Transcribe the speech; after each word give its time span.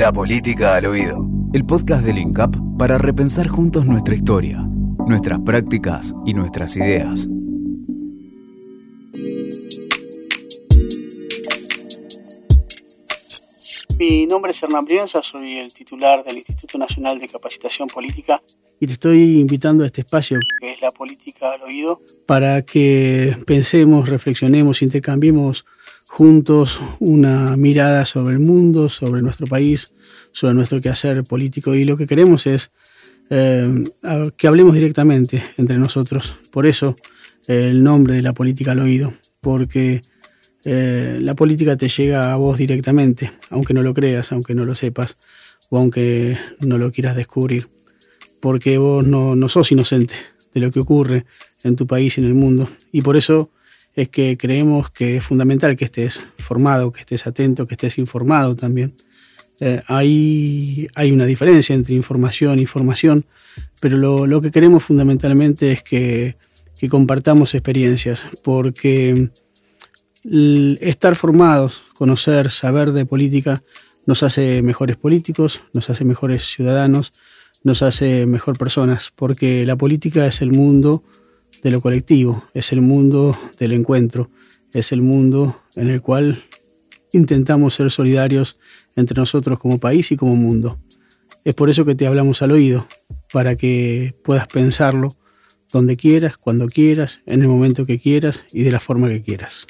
La 0.00 0.10
política 0.14 0.76
al 0.76 0.86
oído. 0.86 1.28
El 1.52 1.66
podcast 1.66 2.02
del 2.02 2.16
INCAP 2.16 2.54
para 2.78 2.96
repensar 2.96 3.48
juntos 3.48 3.84
nuestra 3.84 4.14
historia, 4.14 4.56
nuestras 5.06 5.40
prácticas 5.40 6.14
y 6.24 6.32
nuestras 6.32 6.74
ideas. 6.78 7.28
Mi 13.98 14.24
nombre 14.24 14.52
es 14.52 14.62
Hernán 14.62 14.86
Brienza, 14.86 15.22
soy 15.22 15.58
el 15.58 15.74
titular 15.74 16.24
del 16.24 16.38
Instituto 16.38 16.78
Nacional 16.78 17.18
de 17.18 17.28
Capacitación 17.28 17.86
Política 17.86 18.42
y 18.80 18.86
te 18.86 18.94
estoy 18.94 19.38
invitando 19.38 19.84
a 19.84 19.86
este 19.86 20.00
espacio 20.00 20.40
que 20.62 20.72
es 20.72 20.80
la 20.80 20.92
política 20.92 21.50
al 21.50 21.60
oído 21.60 22.00
para 22.24 22.62
que 22.62 23.36
pensemos, 23.44 24.08
reflexionemos, 24.08 24.80
intercambiemos 24.80 25.66
juntos 26.10 26.80
una 26.98 27.56
mirada 27.56 28.04
sobre 28.04 28.34
el 28.34 28.40
mundo, 28.40 28.88
sobre 28.88 29.22
nuestro 29.22 29.46
país, 29.46 29.94
sobre 30.32 30.54
nuestro 30.54 30.80
quehacer 30.80 31.22
político 31.22 31.74
y 31.76 31.84
lo 31.84 31.96
que 31.96 32.08
queremos 32.08 32.48
es 32.48 32.72
eh, 33.30 33.84
que 34.36 34.48
hablemos 34.48 34.74
directamente 34.74 35.40
entre 35.56 35.78
nosotros. 35.78 36.36
Por 36.50 36.66
eso 36.66 36.96
el 37.46 37.84
nombre 37.84 38.14
de 38.14 38.22
la 38.22 38.32
política 38.32 38.72
al 38.72 38.80
oído, 38.80 39.14
porque 39.40 40.02
eh, 40.64 41.18
la 41.22 41.34
política 41.34 41.76
te 41.76 41.88
llega 41.88 42.32
a 42.32 42.36
vos 42.36 42.58
directamente, 42.58 43.30
aunque 43.48 43.72
no 43.72 43.82
lo 43.82 43.94
creas, 43.94 44.32
aunque 44.32 44.54
no 44.54 44.64
lo 44.64 44.74
sepas 44.74 45.16
o 45.70 45.78
aunque 45.78 46.36
no 46.58 46.76
lo 46.76 46.90
quieras 46.90 47.14
descubrir, 47.14 47.68
porque 48.40 48.78
vos 48.78 49.06
no, 49.06 49.36
no 49.36 49.48
sos 49.48 49.70
inocente 49.70 50.16
de 50.52 50.60
lo 50.60 50.72
que 50.72 50.80
ocurre 50.80 51.24
en 51.62 51.76
tu 51.76 51.86
país 51.86 52.18
y 52.18 52.20
en 52.20 52.26
el 52.26 52.34
mundo. 52.34 52.68
Y 52.90 53.02
por 53.02 53.16
eso 53.16 53.50
es 53.94 54.08
que 54.08 54.36
creemos 54.36 54.90
que 54.90 55.16
es 55.16 55.24
fundamental 55.24 55.76
que 55.76 55.84
estés 55.84 56.20
formado, 56.38 56.92
que 56.92 57.00
estés 57.00 57.26
atento, 57.26 57.66
que 57.66 57.74
estés 57.74 57.98
informado 57.98 58.54
también. 58.56 58.94
Eh, 59.60 59.82
hay, 59.88 60.88
una 61.12 61.26
diferencia 61.26 61.74
entre 61.74 61.94
información 61.94 62.58
y 62.58 62.66
formación, 62.66 63.26
pero 63.80 64.26
lo, 64.26 64.40
que 64.40 64.50
queremos 64.50 64.84
fundamentalmente 64.84 65.72
es 65.72 65.82
que, 65.82 66.34
que 66.78 66.88
compartamos 66.88 67.54
experiencias, 67.54 68.24
porque 68.42 69.30
estar 70.80 71.16
formados, 71.16 71.82
conocer, 71.94 72.50
saber 72.50 72.92
de 72.92 73.06
política, 73.06 73.62
nos 74.06 74.22
hace 74.22 74.62
mejores 74.62 74.96
políticos, 74.96 75.62
nos 75.72 75.90
hace 75.90 76.04
mejores 76.04 76.44
ciudadanos, 76.44 77.12
nos 77.62 77.82
hace 77.82 78.26
mejor 78.26 78.56
personas, 78.56 79.12
porque 79.14 79.66
la 79.66 79.76
política 79.76 80.26
es 80.26 80.40
el 80.40 80.52
mundo 80.52 81.04
de 81.62 81.70
lo 81.70 81.80
colectivo, 81.80 82.44
es 82.54 82.72
el 82.72 82.80
mundo 82.80 83.36
del 83.58 83.72
encuentro, 83.72 84.30
es 84.72 84.92
el 84.92 85.02
mundo 85.02 85.60
en 85.76 85.88
el 85.88 86.00
cual 86.00 86.44
intentamos 87.12 87.74
ser 87.74 87.90
solidarios 87.90 88.60
entre 88.96 89.18
nosotros 89.18 89.58
como 89.58 89.78
país 89.78 90.10
y 90.12 90.16
como 90.16 90.36
mundo. 90.36 90.78
Es 91.44 91.54
por 91.54 91.70
eso 91.70 91.84
que 91.84 91.94
te 91.94 92.06
hablamos 92.06 92.42
al 92.42 92.52
oído, 92.52 92.86
para 93.32 93.56
que 93.56 94.14
puedas 94.22 94.46
pensarlo 94.48 95.08
donde 95.72 95.96
quieras, 95.96 96.36
cuando 96.36 96.66
quieras, 96.66 97.20
en 97.26 97.42
el 97.42 97.48
momento 97.48 97.86
que 97.86 97.98
quieras 97.98 98.44
y 98.52 98.62
de 98.62 98.72
la 98.72 98.80
forma 98.80 99.08
que 99.08 99.22
quieras. 99.22 99.66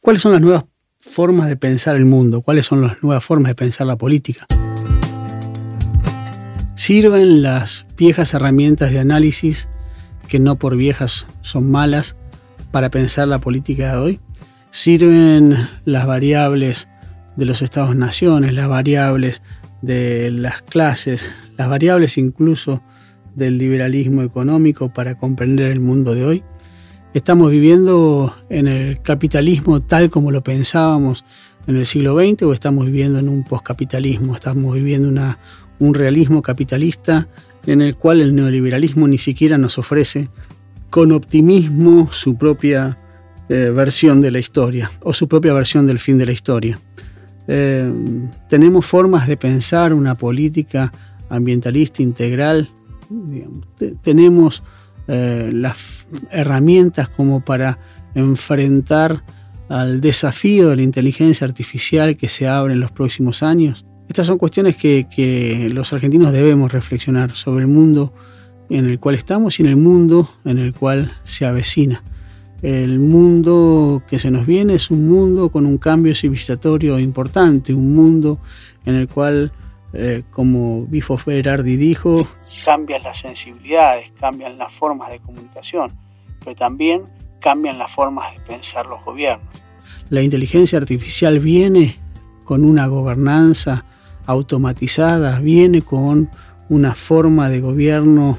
¿Cuáles 0.00 0.20
son 0.20 0.32
las 0.32 0.40
nuevas 0.40 0.64
formas 0.98 1.48
de 1.48 1.56
pensar 1.56 1.94
el 1.94 2.04
mundo? 2.04 2.42
¿Cuáles 2.42 2.66
son 2.66 2.82
las 2.82 3.00
nuevas 3.02 3.24
formas 3.24 3.50
de 3.50 3.54
pensar 3.54 3.86
la 3.86 3.96
política? 3.96 4.46
¿Sirven 6.84 7.42
las 7.42 7.86
viejas 7.96 8.34
herramientas 8.34 8.90
de 8.90 8.98
análisis, 8.98 9.68
que 10.26 10.40
no 10.40 10.56
por 10.56 10.76
viejas 10.76 11.28
son 11.40 11.70
malas, 11.70 12.16
para 12.72 12.90
pensar 12.90 13.28
la 13.28 13.38
política 13.38 13.92
de 13.92 13.98
hoy? 13.98 14.20
¿Sirven 14.72 15.68
las 15.84 16.08
variables 16.08 16.88
de 17.36 17.44
los 17.44 17.62
estados-naciones, 17.62 18.52
las 18.54 18.66
variables 18.66 19.42
de 19.80 20.32
las 20.32 20.62
clases, 20.62 21.32
las 21.56 21.68
variables 21.68 22.18
incluso 22.18 22.82
del 23.36 23.58
liberalismo 23.58 24.22
económico 24.22 24.92
para 24.92 25.16
comprender 25.16 25.70
el 25.70 25.78
mundo 25.78 26.16
de 26.16 26.24
hoy? 26.24 26.42
¿Estamos 27.14 27.52
viviendo 27.52 28.34
en 28.48 28.66
el 28.66 29.00
capitalismo 29.02 29.82
tal 29.82 30.10
como 30.10 30.32
lo 30.32 30.42
pensábamos 30.42 31.24
en 31.68 31.76
el 31.76 31.86
siglo 31.86 32.16
XX 32.16 32.42
o 32.42 32.52
estamos 32.52 32.86
viviendo 32.86 33.20
en 33.20 33.28
un 33.28 33.44
poscapitalismo? 33.44 34.34
¿Estamos 34.34 34.74
viviendo 34.74 35.06
una, 35.08 35.38
un 35.78 35.94
realismo 35.94 36.42
capitalista 36.42 37.28
en 37.66 37.80
el 37.82 37.96
cual 37.96 38.20
el 38.20 38.34
neoliberalismo 38.34 39.06
ni 39.08 39.18
siquiera 39.18 39.58
nos 39.58 39.78
ofrece 39.78 40.28
con 40.90 41.12
optimismo 41.12 42.10
su 42.12 42.36
propia 42.36 42.98
eh, 43.48 43.72
versión 43.74 44.20
de 44.20 44.30
la 44.30 44.38
historia 44.38 44.90
o 45.00 45.12
su 45.12 45.28
propia 45.28 45.52
versión 45.52 45.86
del 45.86 45.98
fin 45.98 46.18
de 46.18 46.26
la 46.26 46.32
historia? 46.32 46.78
Eh, 47.48 47.90
tenemos 48.48 48.86
formas 48.86 49.26
de 49.26 49.36
pensar 49.36 49.92
una 49.92 50.14
política 50.14 50.92
ambientalista 51.28 52.02
integral, 52.02 52.68
tenemos 54.02 54.62
eh, 55.08 55.50
las 55.52 56.06
herramientas 56.30 57.08
como 57.08 57.40
para 57.40 57.78
enfrentar 58.14 59.24
al 59.68 60.00
desafío 60.00 60.68
de 60.68 60.76
la 60.76 60.82
inteligencia 60.82 61.46
artificial 61.46 62.16
que 62.16 62.28
se 62.28 62.46
abre 62.46 62.74
en 62.74 62.80
los 62.80 62.92
próximos 62.92 63.42
años. 63.42 63.84
Estas 64.12 64.26
son 64.26 64.36
cuestiones 64.36 64.76
que, 64.76 65.70
los 65.72 65.90
argentinos 65.94 66.34
debemos 66.34 66.70
reflexionar 66.70 67.34
sobre 67.34 67.62
el 67.62 67.68
mundo 67.68 68.12
en 68.68 68.84
el 68.84 69.00
cual 69.00 69.14
estamos 69.14 69.58
y 69.58 69.62
en 69.62 69.70
el 69.70 69.76
mundo 69.76 70.28
en 70.44 70.58
el 70.58 70.74
cual 70.74 71.16
se 71.24 71.46
avecina. 71.46 72.04
El 72.60 72.98
mundo 72.98 74.02
que 74.06 74.18
se 74.18 74.30
nos 74.30 74.44
viene 74.44 74.74
es 74.74 74.90
un 74.90 75.08
mundo 75.08 75.48
con 75.48 75.64
un 75.64 75.78
cambio 75.78 76.14
civilizatorio 76.14 76.98
importante, 76.98 77.72
un 77.72 77.94
mundo 77.94 78.38
en 78.84 78.96
el 78.96 79.08
cual 79.08 79.50
eh, 79.94 80.24
como 80.30 80.84
Bifo 80.84 81.18
Berardi 81.24 81.76
dijo, 81.76 82.28
cambian 82.66 83.04
las 83.04 83.16
sensibilidades, 83.16 84.12
cambian 84.20 84.58
las 84.58 84.74
formas 84.74 85.10
de 85.10 85.20
comunicación, 85.20 85.90
pero 86.40 86.54
también 86.54 87.04
cambian 87.40 87.78
las 87.78 87.90
formas 87.90 88.30
de 88.34 88.40
pensar 88.40 88.84
los 88.84 89.02
gobiernos. 89.02 89.48
La 90.10 90.20
inteligencia 90.20 90.76
artificial 90.76 91.38
viene 91.38 91.96
con 92.44 92.62
una 92.62 92.86
gobernanza 92.88 93.86
automatizada, 94.26 95.40
viene 95.40 95.82
con 95.82 96.30
una 96.68 96.94
forma 96.94 97.48
de 97.48 97.60
gobierno 97.60 98.38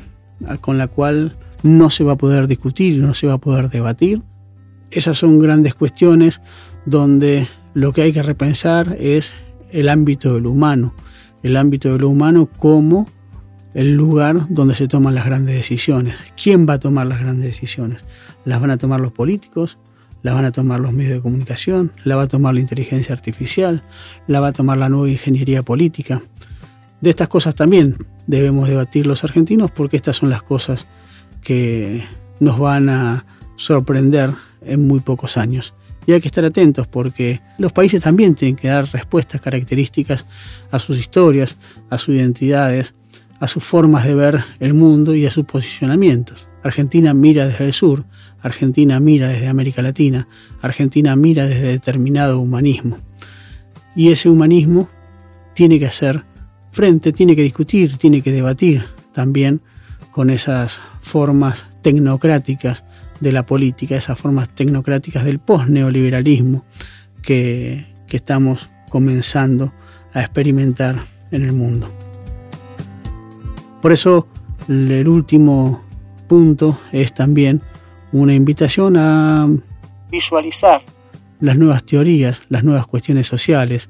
con 0.61 0.77
la 0.77 0.87
cual 0.87 1.35
no 1.61 1.89
se 1.89 2.03
va 2.03 2.13
a 2.13 2.17
poder 2.17 2.47
discutir, 2.47 2.97
no 2.99 3.13
se 3.13 3.27
va 3.27 3.33
a 3.33 3.37
poder 3.37 3.69
debatir. 3.69 4.21
Esas 4.91 5.17
son 5.17 5.39
grandes 5.39 5.75
cuestiones 5.75 6.41
donde 6.85 7.47
lo 7.73 7.93
que 7.93 8.03
hay 8.03 8.13
que 8.13 8.21
repensar 8.21 8.97
es 8.99 9.31
el 9.71 9.89
ámbito 9.89 10.33
de 10.33 10.41
lo 10.41 10.51
humano, 10.51 10.93
el 11.41 11.57
ámbito 11.57 11.91
de 11.91 11.99
lo 11.99 12.09
humano 12.09 12.47
como 12.57 13.07
el 13.73 13.95
lugar 13.95 14.47
donde 14.49 14.75
se 14.75 14.87
toman 14.87 15.15
las 15.15 15.25
grandes 15.25 15.55
decisiones. 15.55 16.17
¿Quién 16.41 16.67
va 16.67 16.73
a 16.73 16.79
tomar 16.79 17.07
las 17.07 17.19
grandes 17.19 17.45
decisiones? 17.45 18.03
¿Las 18.45 18.61
van 18.61 18.71
a 18.71 18.77
tomar 18.77 18.99
los 18.99 19.11
políticos? 19.11 19.79
¿Las 20.23 20.33
van 20.33 20.45
a 20.45 20.51
tomar 20.51 20.79
los 20.79 20.93
medios 20.93 21.13
de 21.13 21.21
comunicación? 21.21 21.91
¿La 22.03 22.15
va 22.15 22.23
a 22.23 22.27
tomar 22.27 22.53
la 22.53 22.61
inteligencia 22.61 23.13
artificial? 23.13 23.83
¿La 24.25 24.39
va 24.39 24.47
a 24.47 24.53
tomar 24.53 24.77
la 24.77 24.89
nueva 24.89 25.09
ingeniería 25.09 25.61
política? 25.61 26.21
De 27.01 27.09
estas 27.09 27.27
cosas 27.27 27.53
también 27.53 27.97
debemos 28.25 28.67
debatir 28.67 29.05
los 29.05 29.23
argentinos 29.23 29.69
porque 29.69 29.97
estas 29.97 30.17
son 30.17 30.29
las 30.29 30.41
cosas 30.41 30.87
que 31.41 32.05
nos 32.39 32.57
van 32.57 32.89
a 32.89 33.25
sorprender 33.57 34.33
en 34.61 34.87
muy 34.87 35.01
pocos 35.01 35.37
años 35.37 35.73
y 36.05 36.13
hay 36.13 36.21
que 36.21 36.27
estar 36.27 36.45
atentos 36.45 36.87
porque 36.87 37.41
los 37.57 37.71
países 37.71 38.01
también 38.01 38.35
tienen 38.35 38.55
que 38.55 38.67
dar 38.67 38.87
respuestas 38.91 39.41
características 39.41 40.25
a 40.71 40.79
sus 40.79 40.97
historias, 40.97 41.57
a 41.89 41.97
sus 41.97 42.15
identidades, 42.15 42.93
a 43.39 43.47
sus 43.47 43.63
formas 43.63 44.05
de 44.05 44.15
ver 44.15 44.43
el 44.59 44.73
mundo 44.73 45.15
y 45.15 45.25
a 45.25 45.31
sus 45.31 45.45
posicionamientos. 45.45 46.47
Argentina 46.63 47.13
mira 47.13 47.47
desde 47.47 47.65
el 47.65 47.73
sur, 47.73 48.05
Argentina 48.43 48.99
mira 48.99 49.29
desde 49.29 49.47
América 49.47 49.81
Latina, 49.81 50.27
Argentina 50.61 51.15
mira 51.15 51.47
desde 51.47 51.69
determinado 51.69 52.39
humanismo. 52.39 52.97
Y 53.95 54.11
ese 54.11 54.29
humanismo 54.29 54.89
tiene 55.53 55.79
que 55.79 55.87
hacer 55.87 56.23
frente, 56.71 57.13
tiene 57.13 57.35
que 57.35 57.43
discutir, 57.43 57.97
tiene 57.97 58.21
que 58.21 58.31
debatir 58.31 58.83
también 59.13 59.61
con 60.11 60.29
esas 60.29 60.79
formas 61.01 61.65
tecnocráticas 61.81 62.83
de 63.19 63.31
la 63.31 63.45
política, 63.45 63.95
esas 63.95 64.19
formas 64.19 64.49
tecnocráticas 64.49 65.23
del 65.23 65.39
post-neoliberalismo 65.39 66.65
que, 67.21 67.85
que 68.07 68.17
estamos 68.17 68.69
comenzando 68.89 69.71
a 70.13 70.19
experimentar 70.19 71.05
en 71.31 71.43
el 71.43 71.53
mundo. 71.53 71.89
Por 73.81 73.91
eso 73.91 74.27
el 74.67 75.07
último 75.07 75.81
punto 76.27 76.79
es 76.91 77.13
también 77.13 77.61
una 78.13 78.33
invitación 78.33 78.95
a 78.97 79.49
visualizar 80.09 80.81
las 81.41 81.57
nuevas 81.57 81.83
teorías, 81.83 82.41
las 82.47 82.63
nuevas 82.63 82.87
cuestiones 82.87 83.27
sociales, 83.27 83.89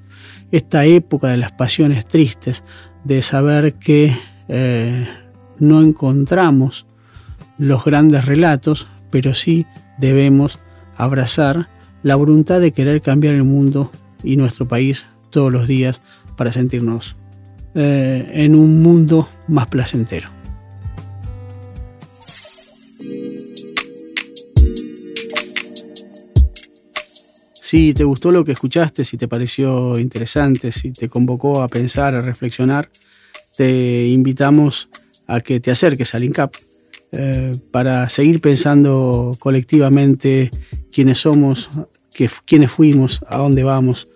esta 0.52 0.86
época 0.86 1.28
de 1.28 1.38
las 1.38 1.52
pasiones 1.52 2.08
tristes, 2.08 2.64
de 3.04 3.22
saber 3.22 3.76
que 3.76 4.18
eh, 4.48 5.08
no 5.60 5.82
encontramos 5.82 6.88
los 7.60 7.86
grandes 7.86 8.26
relatos 8.26 8.88
pero 9.14 9.36
sí 9.36 9.68
debemos 10.00 10.58
abrazar 10.98 11.70
la 12.02 12.16
voluntad 12.16 12.60
de 12.60 12.72
querer 12.72 13.00
cambiar 13.00 13.36
el 13.36 13.44
mundo 13.44 13.92
y 14.24 14.38
nuestro 14.38 14.68
país 14.68 15.06
todos 15.30 15.54
los 15.54 15.68
días 15.68 16.02
para 16.36 16.52
sentirnos 16.52 17.16
eh, 17.76 18.32
en 18.34 18.56
un 18.56 18.82
mundo 18.82 19.30
más 19.48 19.68
placentero. 19.68 20.30
Si 27.74 27.94
te 27.96 28.04
gustó 28.04 28.32
lo 28.32 28.46
que 28.46 28.52
escuchaste, 28.52 29.04
si 29.04 29.18
te 29.18 29.28
pareció 29.28 29.98
interesante, 29.98 30.72
si 30.72 30.92
te 30.92 31.10
convocó 31.10 31.64
a 31.64 31.68
pensar, 31.68 32.14
a 32.14 32.22
reflexionar, 32.22 32.92
te 33.58 34.10
invitamos 34.10 34.90
a 35.26 35.42
que 35.42 35.60
te 35.60 35.72
acerques 35.72 36.14
al 36.14 36.24
INCAP 36.24 36.54
eh, 37.14 37.50
para 37.72 38.08
seguir 38.10 38.42
pensando 38.42 39.32
colectivamente 39.40 40.52
quiénes 40.92 41.18
somos, 41.18 41.72
quiénes 42.46 42.70
fuimos, 42.70 43.22
a 43.28 43.40
dónde 43.40 43.64
vamos, 43.64 44.08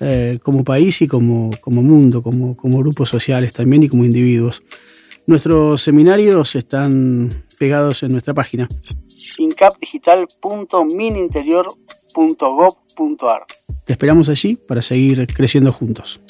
eh, 0.00 0.40
como 0.42 0.64
país 0.64 1.00
y 1.00 1.06
como, 1.06 1.50
como 1.60 1.84
mundo, 1.84 2.20
como, 2.20 2.56
como 2.56 2.78
grupos 2.78 3.10
sociales 3.10 3.52
también 3.52 3.84
y 3.84 3.88
como 3.88 4.04
individuos. 4.04 4.64
Nuestros 5.28 5.82
seminarios 5.82 6.56
están 6.56 7.28
pegados 7.60 8.02
en 8.02 8.10
nuestra 8.10 8.34
página. 8.34 8.66
incapdigital.mininterior.gov.ar 9.38 12.03
Te 13.84 13.92
esperamos 13.92 14.28
allí 14.28 14.56
para 14.56 14.80
seguir 14.80 15.26
creciendo 15.34 15.72
juntos. 15.72 16.20